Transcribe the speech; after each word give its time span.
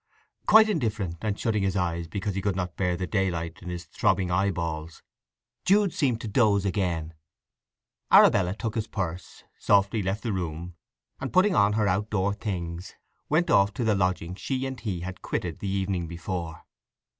Quite 0.47 0.67
indifferent, 0.67 1.17
and 1.21 1.39
shutting 1.39 1.61
his 1.61 1.75
eyes 1.75 2.07
because 2.07 2.33
he 2.33 2.41
could 2.41 2.55
not 2.55 2.75
bear 2.75 2.97
the 2.97 3.05
daylight 3.05 3.59
in 3.61 3.69
his 3.69 3.85
throbbing 3.85 4.31
eye 4.31 4.49
balls, 4.49 5.03
Jude 5.63 5.93
seemed 5.93 6.21
to 6.21 6.27
doze 6.27 6.65
again. 6.65 7.13
Arabella 8.11 8.55
took 8.55 8.73
his 8.73 8.87
purse, 8.87 9.43
softly 9.59 10.01
left 10.01 10.23
the 10.23 10.33
room, 10.33 10.73
and 11.19 11.31
putting 11.31 11.53
on 11.53 11.73
her 11.73 11.87
outdoor 11.87 12.33
things 12.33 12.95
went 13.29 13.51
off 13.51 13.75
to 13.75 13.83
the 13.83 13.93
lodgings 13.93 14.39
she 14.41 14.65
and 14.65 14.79
he 14.79 15.01
had 15.01 15.21
quitted 15.21 15.59
the 15.59 15.69
evening 15.69 16.07
before. 16.07 16.63